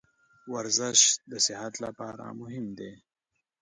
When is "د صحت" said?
1.31-1.73